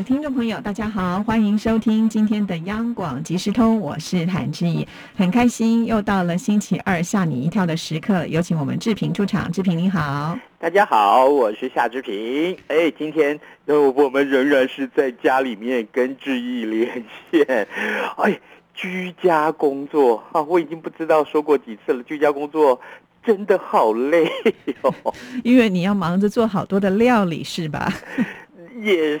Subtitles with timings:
[0.00, 9.52] 的听众朋友，大家好，欢迎收听今天的央广即时通，我是谭志毅，很开心又到了星期二吓你一跳的时刻，有请我们志平出场。
[9.52, 12.56] 志平你好，大家好，我是夏志平。
[12.68, 17.68] 哎，今天呃我们仍然是在家里面跟志毅连线。
[18.16, 18.40] 哎，
[18.72, 22.80] 居家工作啊，我已经不知道说过几次了，居家工作
[23.22, 24.24] 真的好累
[24.82, 24.94] 哟。
[25.44, 27.92] 因为你要忙着做好多的料理是吧？
[28.80, 29.20] 也是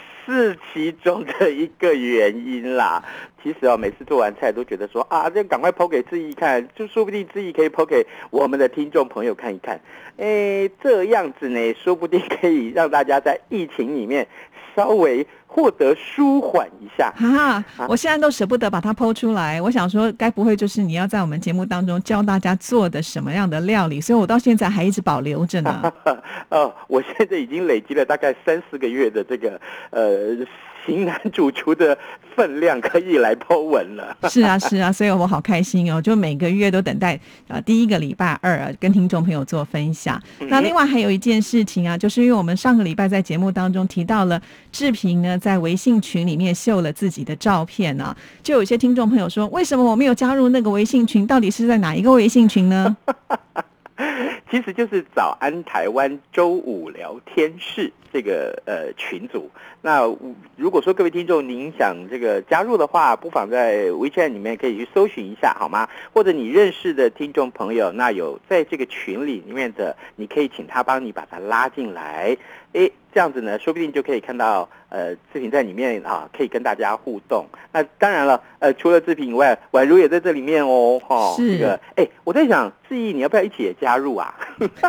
[0.72, 3.02] 其中的一个原因啦。
[3.42, 9.80] 其实哦，每次做完菜都觉得说啊，这赶快剖给志毅看，就说不定志毅可以剖给我们的听众朋友看一看。
[10.18, 14.28] 哎，这样子呢，说不定可以让大家在疫情里面
[14.76, 17.10] 稍微获得舒缓一下。
[17.16, 19.58] 哈啊，我现在都舍不得把它剖出来。
[19.62, 23.98] 我想说，该不会就是你要在我们节目当中教大家做的什么样的料理？
[24.02, 25.90] 所以我到现在还一直保留着呢。
[26.50, 30.19] 哦，我现在已经累积了大概三四个月的这个呃。
[30.86, 31.96] 型男主厨的
[32.34, 34.16] 分量可以来抛文了。
[34.30, 36.00] 是啊，是啊，所以我好开心哦！
[36.00, 37.18] 就每个月都等待
[37.48, 40.20] 啊，第一个礼拜二啊跟听众朋友做分享。
[40.48, 44.40] 那另外还有一件事情啊，就是因为我们上个礼拜在节目当中提到了
[44.72, 51.26] 志平呢，在微信群里面秀了自己的照片啊，就有些听众朋友说，为什么我没有加入那个微信群？
[51.26, 52.96] 到底是在哪一个微信群呢？
[54.50, 59.50] 其实就是早安台湾周五聊天室这个呃群组。
[59.82, 60.02] 那
[60.56, 65.88] 如果说各位听众您想这个加入的话，不妨在 WeChat 里面可以去搜寻一下，好吗？
[66.12, 72.36] 或者你认识的听众朋友，那有在这个群里里面的，你可以请他帮你把他拉进来。
[72.72, 77.46] 哎，这样子呢，说不定就可以看到呃志平在里面啊，可以跟大家互动。
[77.72, 81.34] 那当然了，呃，除了志平以外，宛如也在这里面哦，哈。
[81.36, 81.58] 是。
[81.58, 84.34] 这个，哎，我在想，志毅你要不要一起也加入啊？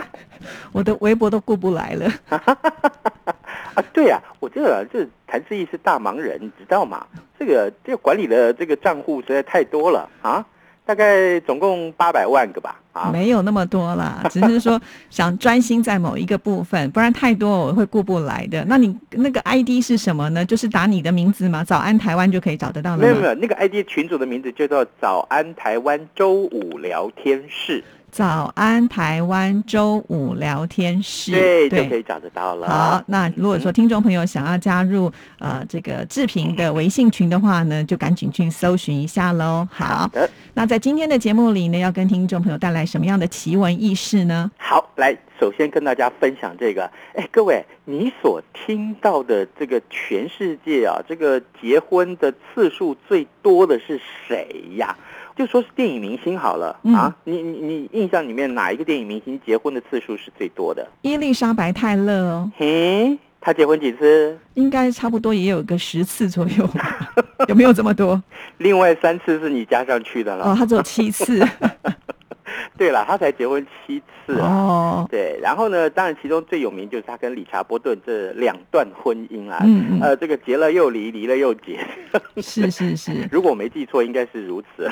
[0.73, 2.11] 我的微博都过不来了。
[3.75, 7.05] 啊，对呀，我这个这谭志毅是大忙人，你知道吗？
[7.39, 10.45] 这个这个管理的这个账户实在太多了啊。
[10.83, 18.65] 大概总共八百万个吧，啊，没有那么多啦， 只是说想专心在某一个部分，不然太多我会顾不来的。
[18.67, 20.43] 那你那个 ID 是什么呢？
[20.43, 21.63] 就是打你的名字吗？
[21.63, 22.97] 早安台湾就可以找得到了。
[22.97, 27.81] 没有没有，那个 ID 群主的名字叫做早安台湾周五聊天室。
[28.11, 31.31] 早安，台湾周五聊天室，
[31.69, 32.67] 对，就可以找得到了。
[32.67, 39.65] 好，那如果说听众朋友想要加入呃这个志平的微信群的话呢，就赶紧去搜寻一下喽。
[39.71, 44.51] 好的，那在今天的节目里呢，要跟听众朋友带来什么样的奇闻异事呢？
[44.57, 54.93] 好，来，首先跟大家分享这个，哎，各位，你所听到的这个全世界啊，这个结婚的次数最多的是谁呀？
[55.35, 60.87] 就说是电影明星好了啊，你你你印象里面哪一个电影明星结婚的次数是最多的？
[61.01, 64.37] 伊丽莎白泰勒哦，嘿，她结婚几次？
[64.55, 66.69] 应该差不多也有个十次左右，
[67.47, 68.21] 有没有这么多？
[68.57, 71.41] 另外三次是你加上去的了，哦，她只有七次。
[72.77, 75.05] 对了，他才结婚七次哦。
[75.09, 81.79] 对，然后呢，当然其中最有名就是他跟理查波顿这两段婚姻啊，嗯呃，这个结了又离，离了又结。
[82.37, 84.89] 是是是， 如果我没记错，应该是如此。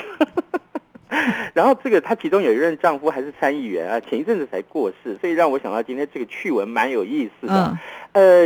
[1.53, 7.77] 然后这个她其中有一任丈夫还是参议员啊，前一阵子才过世，所以让我想到今天这个趣闻蛮有意思的。
[8.11, 8.45] 呃，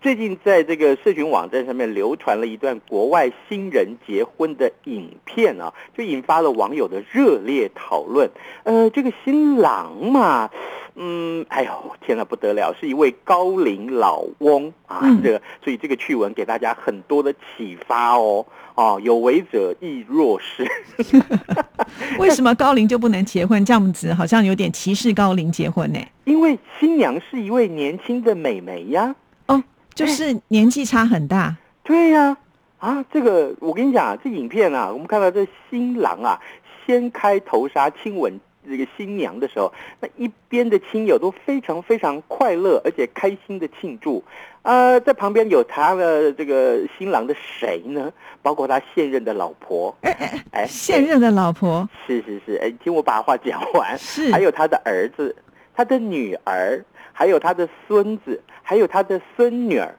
[0.00, 8.30] 最近在这个社群网站上面流传了一段国外新人结婚的影片啊，就引发了网友的热烈讨论。
[8.62, 10.50] 呃，这个新郎嘛，
[10.94, 11.70] 嗯，哎呦，
[12.04, 18.44] 天哪，不得了，是一位高龄老翁啊，这个，所以这个趣闻给大家很多的启发哦。
[18.74, 20.66] 哦，有为者亦若是。
[22.18, 23.62] 为什么高龄就不能结婚？
[23.64, 25.98] 这样子好像有点歧视高龄结婚呢？
[26.24, 29.14] 因为新娘是一位年轻的美眉呀。
[29.46, 29.62] 哦，
[29.94, 31.56] 就是年纪差很大。
[31.82, 32.36] 对呀，
[32.78, 36.40] 啊，这个我跟你讲，这影片啊，我们看到这新郎啊，
[36.86, 38.38] 掀开头纱亲吻。
[38.68, 44.22] 这个新娘的时候，那一边的亲友都非常非常快乐，而且开心的庆祝。
[44.62, 48.12] 呃，在旁边有他的这个新郎的谁呢？
[48.42, 49.94] 包括他现任的老婆。
[50.02, 51.88] 哎哎，现任的老婆。
[52.06, 53.98] 是是是，哎，听我把话讲完。
[53.98, 54.30] 是。
[54.30, 55.34] 还有他的儿子，
[55.74, 59.92] 他的女儿，还有他的孙子，还有他的孙女儿。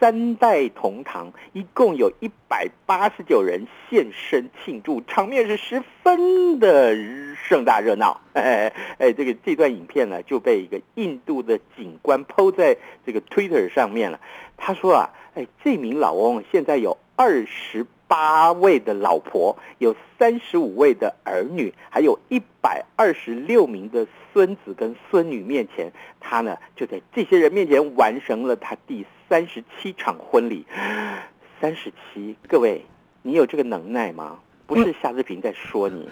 [0.00, 6.96] 三代同堂，一共有一百八十九人现身庆祝，场面是十分的
[7.36, 8.18] 盛大热闹。
[8.32, 14.18] 哎哎哎，这个这段影片呢就被一个印度的警官抛在这个 Twitter 上面了。
[14.56, 29.06] 他说啊，哎，这名老翁现在有二十八位的老婆，有三十五位的儿女，还有一百二十六名的孙子跟孙女面前，他呢就在这些人面前完成了他第。
[29.30, 30.66] 三十七场婚礼，
[31.60, 32.84] 三十七，各位，
[33.22, 34.40] 你有这个能耐吗？
[34.66, 36.08] 不是夏志平在说你，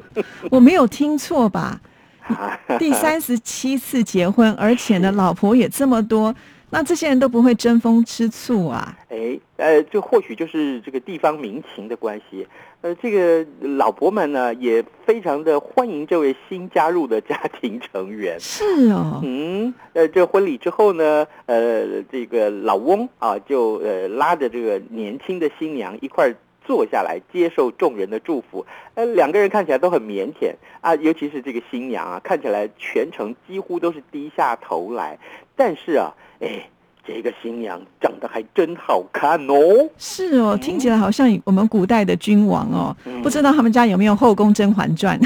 [0.52, 1.80] 我没有听错吧？
[2.78, 6.34] 第三十七次结婚，而且呢，老婆也这么多。
[6.70, 8.94] 那这些人都不会争风吃醋啊？
[9.08, 12.46] 哎，呃，这或许就是这个地方民情的关系。
[12.82, 18.38] 呃，这个老婆们呢，也非常的欢迎这位新加入的家庭成员。
[18.38, 26.36] 是哦，嗯，呃，这婚礼之后呢，呃，这个老翁啊，就呃拉着这个年轻的新娘一块儿
[26.66, 28.66] 坐下来接受众人的祝福。
[28.94, 35.18] 呃，两个人看起来都很腼腆啊，尤其是这个新娘啊，看起来全程几乎都是低下头来。
[35.56, 36.12] 但是啊。
[36.40, 36.68] 哎，
[37.06, 39.88] 这个新娘长得还真好看哦！
[39.96, 42.96] 是哦，听起来好像我们古代的君王哦。
[43.22, 45.18] 不知道他们家有没有《后宫甄嬛传》？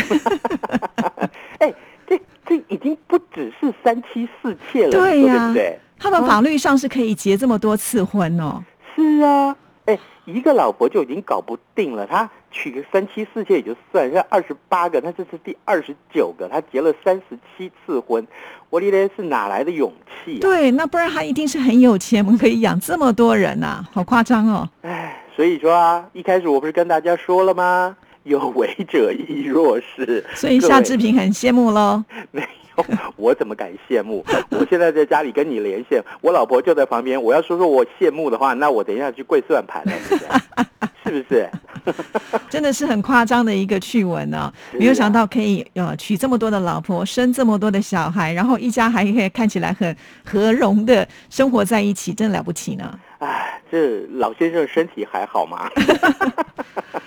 [1.59, 1.73] 哎，
[2.07, 5.79] 这这已经不只是三妻四妾了，对呀，对？
[5.99, 8.63] 他们法律上是可以结这么多次婚哦。
[8.97, 9.57] 是啊。
[9.85, 18.27] 哎，一个老婆就已经搞不定了，他娶个三妻四妾也就算，现在二十八个，他这是第二十九个，他结了三十七次婚，
[18.71, 19.93] 我的嘞是哪来的勇
[20.25, 20.39] 气？
[20.39, 24.69] 对，那不然他一定是很有钱，可以养这么多人呐，好夸张哦！
[24.83, 27.97] 哎，所以说啊，一开始我不是跟大家说了吗？
[28.25, 32.05] 有为者亦若是，所以夏志平很羡慕喽。
[32.31, 32.47] 没
[32.77, 32.85] 有，
[33.17, 34.25] 我怎么敢羡慕？
[34.51, 37.21] 我现在在家里跟你连线，我老婆就在旁边。
[37.23, 39.93] 我要说说我羡慕的话，那我等一下去跪算盘了，
[41.05, 41.49] 是不是？
[42.49, 44.53] 真的是很夸张的一个趣闻呢。
[44.73, 52.99] 没有想到可以呃娶这么多的老婆，生这么多的小孩，然后一家还可以看起来很和融的生活在一起，真了不起呢。
[53.19, 55.69] 哎，这老先生身体还好吗？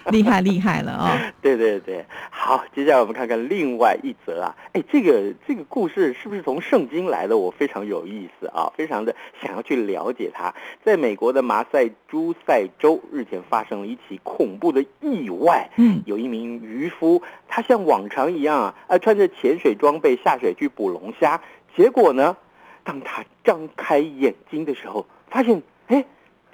[0.11, 1.09] 厉害厉害了哦！
[1.41, 7.35] 对对对，好，接下来我们看看另外一则啊，哎，这个这个故事是不是从圣经来的？
[7.35, 10.53] 我非常有意思啊，非常的想要去了解它。
[10.83, 21.41] 在美国的马赛诸塞州日前发生了一起恐怖的意外，嗯，有一名渔夫，他像往常一样啊，呃，穿着潜水装备下水去捕龙虾，
[21.75, 22.37] 结果呢，
[22.83, 26.05] 当他张开眼睛的时候，发现，哎，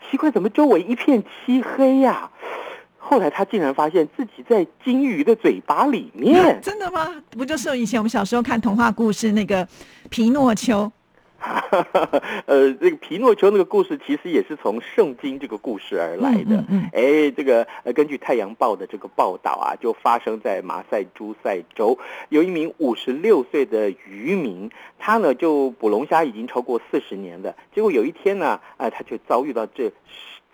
[0.10, 2.32] 奇怪，怎么周围一片漆黑呀？
[3.12, 7.14] 后来他竟然发现自己在金鱼的嘴巴里面， 真的吗？
[7.32, 9.68] 不就是以前我们小时候看童话故事那个
[10.10, 10.90] 皮诺丘？
[12.46, 16.64] 呃，这个皮诺丘那个故事其实也是从圣经这个故事而来的。
[16.70, 22.00] 嗯哎，这个呃，根据《太阳报》的这个报道啊，就发生在马赛诸塞州，
[22.30, 29.92] 有一名五十六岁的渔民，他呢就捕龙虾已经超过四十年了，结果有一天呢，啊，他就遭遇到这。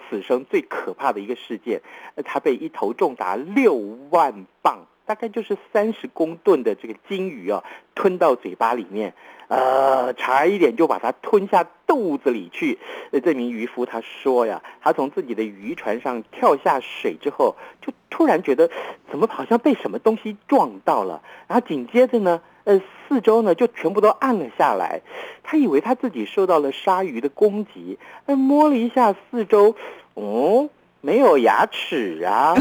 [0.09, 1.81] 此生最可怕的一个事件，
[2.25, 3.75] 他被一头重达六
[4.09, 7.63] 万磅，大概就是三十公吨的这个金鱼啊，
[7.95, 9.13] 吞到嘴巴里面，
[9.47, 12.79] 呃，差一点就把它吞下肚子里去。
[13.23, 18.69] 这名渔夫他说呀，他从自己的渔船上跳下水之后，就突然觉得
[19.09, 22.41] 怎么好像被什么东西撞到了，然后紧接着呢。
[22.67, 24.99] 呃，四周呢就全部都暗了下来，
[25.41, 29.73] 他以为他自己受到了鲨鱼的攻击，呃，摸了一下四周，
[30.15, 32.53] 哦，没有牙齿啊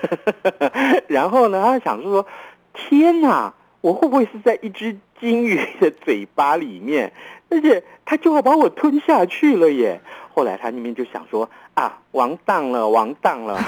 [1.06, 2.26] 然后呢，他想说，
[2.72, 7.12] 天哪，我会不会是在一只金鱼的嘴巴里面？
[7.50, 10.00] 而且他就要把我吞下去了耶！
[10.34, 13.58] 后来他那边就想说啊，完蛋了，完蛋了，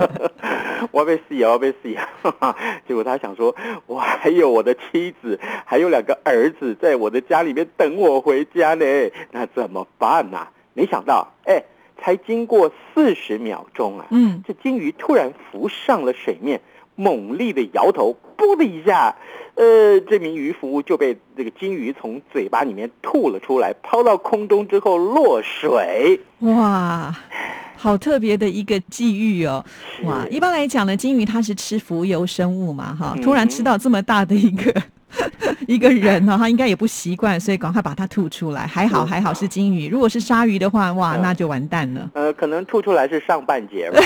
[0.92, 2.08] 我要被死我要被死呀！
[2.86, 3.54] 结果他想说，
[3.86, 8.84] 我还有我的妻子，还有两个儿子在我的家里面等我回家呢，
[9.30, 10.48] 那怎么办呢？
[10.74, 11.62] 没想到，哎，
[11.98, 16.60] 才经过四十秒钟啊，嗯，这金鱼突然浮上了水面。
[17.00, 19.16] 猛力的摇头，噗的一下，
[19.54, 26.20] 呃，这名渔夫就被这个金鱼从嘴巴里面吐了出来，抛到空中之后落水。
[26.40, 27.16] 哇，
[27.76, 29.64] 好特别的一个际遇哦！
[30.04, 34.82] 哇，一般来讲呢，金鱼它是吃浮游生物嘛，哈，突然吃到这么大的一个
[35.66, 38.66] 一个人呢，他应该也不习惯，所以赶快把它吐出来。
[38.66, 42.10] 还好还好是金鱼，如果是鲨鱼的话，哇，那就完蛋了。
[42.12, 44.00] 呃，可能吐出来是上半截吧。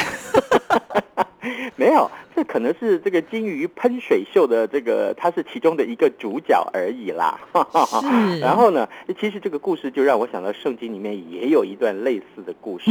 [1.77, 7.41] 没有，这可能是这个金鱼喷水秀的这个，它是其中的一个主角而已啦。
[7.53, 8.41] 是。
[8.41, 8.89] 然后呢，
[9.21, 12.91] 其实这个故事就让我想到圣经里面也有一段类似的故事，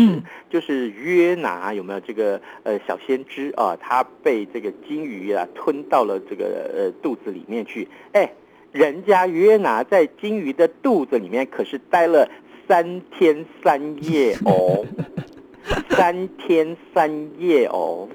[0.49, 7.87] 就是约拿有没有这个呃小先知啊，他被这个金鱼啊吞到了这个呃肚子里面去。
[8.11, 8.31] 哎，
[8.71, 12.29] 人家约拿在金鱼的肚子里面可是待了
[12.67, 14.85] 三天三夜哦，
[15.89, 18.07] 三天三夜哦。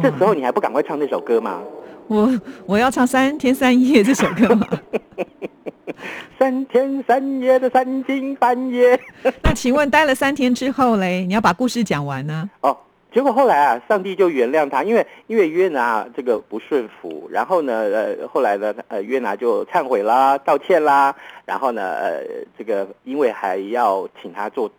[0.00, 1.60] 这时候你还不赶快唱那首歌吗？
[2.08, 2.28] 我
[2.66, 4.66] 我要唱三天三夜这首歌吗？
[6.38, 8.98] 三天三夜的三更半夜。
[9.42, 12.50] 那请问待了三天之后嘞，你要把故事讲完呢？
[12.60, 12.76] 哦，
[13.12, 22.20] 结果后来啊，上帝就原谅他，因为因为约拿这个不顺服，然后呢，呃，后来呢，呃，约拿就忏悔啦，道歉啦，然后呢，呃，
[22.58, 24.70] 这个因为还要请他做。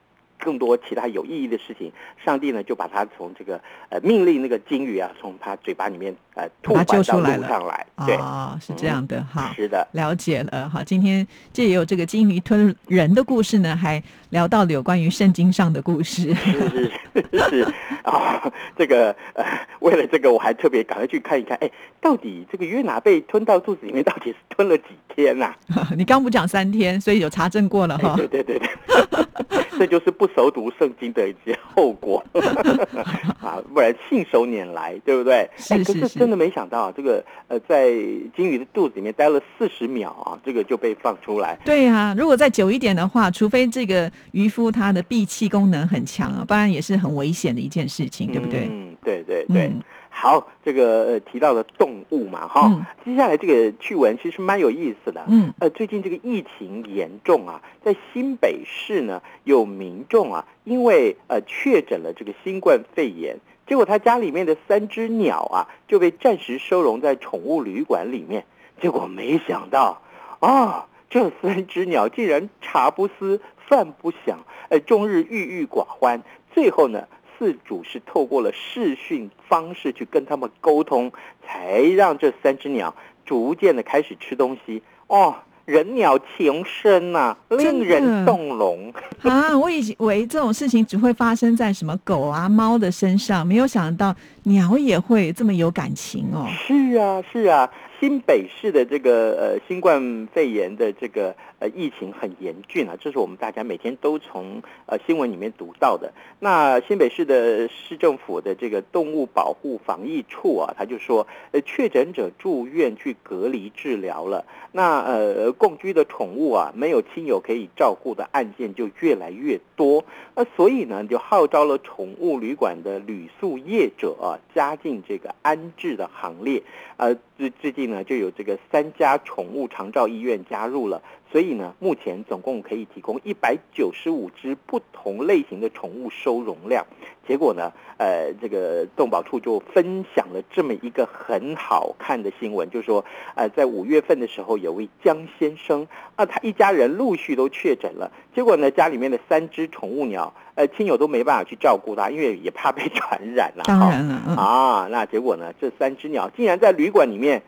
[0.43, 1.89] 更多其他有意义的事情，
[2.23, 3.59] 上帝呢就把他从这个
[3.89, 7.47] 呃命令那个金鱼啊，从他嘴巴里面呃吐把救出来了。
[7.47, 8.17] 上来，对，
[8.59, 10.83] 是这样的哈，是的，了解了哈。
[10.83, 16.33] 今天这也有这个金鱼吞人的故事呢，还聊到了有关于圣经上的故事。
[16.35, 16.91] 是
[17.31, 17.73] 是是
[18.03, 19.45] 啊，这个呃，
[19.79, 21.71] 为了这个我还特别赶快去看一看，哎，
[22.01, 24.83] 到底这个约拿被吞到肚子里面到底是吞了几
[25.15, 25.53] 天呐？
[25.95, 28.15] 你刚不讲三天，所以有查证过了哈。
[28.17, 28.69] 对对对对。
[29.77, 32.23] 这就是不熟读圣经的一些后果
[33.41, 35.49] 啊，不然信手拈来，对不对？
[35.57, 35.99] 是是是。
[36.01, 37.91] 可是真的没想到，这个呃，在
[38.35, 41.57] 金鱼的肚子里面待了四十秒啊，这个就被放出来。
[41.65, 48.67] 对啊，如果再久一点的话，除非这个渔夫他的闭气功能很强啊，不然也是很危险的一件事情，对不对？
[48.71, 49.71] 嗯，对对对。
[50.15, 55.25] 好，这个呃提到的动物嘛，哈，接下来这个趣闻其实蛮有意思的。
[55.27, 68.45] 嗯，呃，最近这个疫情严重啊，在新北市呢，有民众啊，因为呃确诊了这个新冠肺炎，结果他家里面的三只鸟啊，就被暂时收容在宠物旅馆里面。
[68.79, 70.01] 结果没想到
[70.39, 76.21] 啊，这三只鸟竟然茶不思饭不想，呃，终日郁郁寡欢。
[76.53, 77.07] 最后呢？
[77.37, 81.11] 自主是透过了视讯方式去跟他们沟通，
[81.45, 82.93] 才让这三只鸟
[83.25, 84.81] 逐渐的开始吃东西。
[85.07, 85.35] 哦，
[85.65, 89.57] 人鸟情深呐，令人动容啊！
[89.57, 96.47] 我以为这种事情只会发生在什么狗啊、猫的身上，没有想到鸟也会这么有感情哦。
[96.65, 97.69] 是啊，是啊。
[98.03, 106.11] 新北市的这个呃新冠肺炎的这个呃疫情很严峻啊，这是我们大家每天都从呃新闻里面读到的。
[106.41, 114.43] 那新北市的市政府的这个动物保护防疫处啊，他就说，呃确诊者住院去隔离治疗了，
[114.73, 120.03] 那呃共居的宠物啊没有亲友可以照顾的案件就越来越多，
[120.35, 126.63] 那所以呢就号召了宠物旅馆的旅宿业者啊加进这个安置的行列，
[126.97, 127.92] 呃最最近。
[127.93, 136.85] 呢，就有这个三家宠物长照医院加入了，所以呢，目前总共可以提供一百九十五只不同类型的宠物收容量。
[137.25, 148.11] 结果呢，呃，这个动保处就分享了这么一个很好看的新闻，就是说，呃，在五月份的时候，有位江先生啊，他一家人陆续都确诊了。
[148.35, 153.63] 结果呢，家里面的三只宠物鸟，呃，亲友都没办法去照顾它，因为也怕被传染了。
[153.63, 157.41] 当然了，啊，那结果呢，这三只鸟竟然在旅馆里面。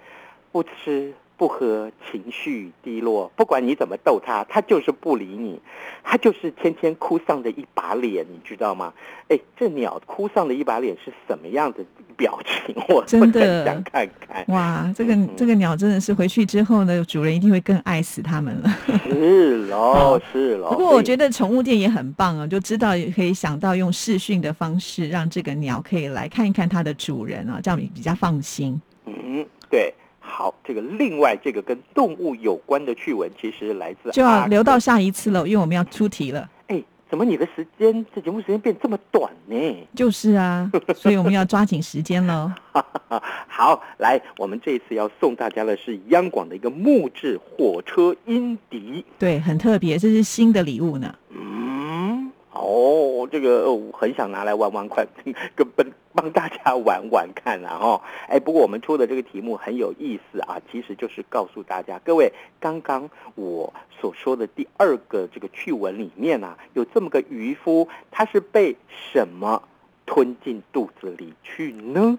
[0.55, 3.29] 不吃不喝，情绪低落。
[3.35, 5.59] 不管你怎么逗他，他就是不理你，
[6.01, 8.93] 他就是天天哭丧的一把脸，你知道吗？
[9.27, 11.79] 哎，这鸟哭丧的一把脸是什么样的
[12.15, 12.73] 表情？
[12.87, 14.45] 我真的想看看。
[14.47, 18.69] 哇，这个这个鸟真的是回去之后呢，主人一定会更爱死它们了。
[19.03, 20.69] 是喽，是喽。
[20.69, 28.81] 不过我觉得宠物店也很棒啊，就知道可以想到用视讯的方式，让这个鸟可以来看一看它的主人啊，这样比较放心。
[29.05, 29.93] 嗯，对。
[30.27, 36.49] 好，这个另外这个跟动物有关的趣闻，其实来自就要留到下一次了，因为我们要出题了。
[36.67, 39.87] 哎，怎么你的时间这节目时间变这么短呢？
[39.95, 42.51] 就是啊，所以我们要抓紧时间喽。
[43.47, 51.15] 好，来，我们这一次要送大家的是央广的一个木质火车音笛，对，很特别，这是新的礼物呢。
[51.29, 55.07] 嗯哦，这个很想拿来玩玩看，
[55.55, 57.77] 跟帮帮大家玩玩看啊！
[57.77, 68.75] 哈，哎，不过我们出的这个题目很有意思啊，其实就是告诉大家，各位，刚刚我所说的第二个这个趣闻里面啊，有这么个渔夫，他是被
[69.13, 69.61] 什么？
[70.07, 72.15] 吞进肚子里去呢？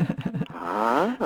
[0.54, 1.16] 啊，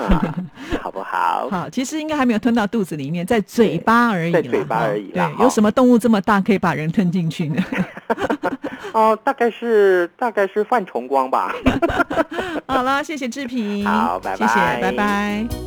[0.81, 1.49] 好不好？
[1.51, 5.09] 好，其实应该还没有吞到肚子里面，在嘴巴而已，在嘴巴而已。
[5.09, 7.61] 对，有什么动物这么大可以把人吞进去呢？
[8.97, 11.53] 哦，大概是大概是范崇光吧。
[12.67, 13.85] 好了，谢谢志平。
[13.85, 14.47] 好，拜拜。
[14.47, 15.66] 谢谢，拜拜。